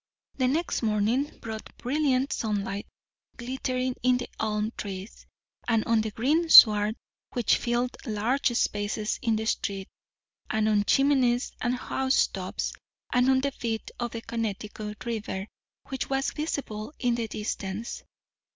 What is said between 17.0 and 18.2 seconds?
the distance.